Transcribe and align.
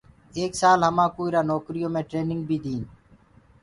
ايڪ 0.37 0.51
سآل 0.61 0.79
همآنٚ 0.87 1.13
ڪوٚ 1.15 1.27
اِرا 1.29 1.41
نوڪريٚ 1.51 1.81
يو 1.83 1.89
مي 1.95 2.01
ٽرينيٚنگ 2.09 2.41
بيٚ 2.49 2.63
ديٚن 2.63 2.81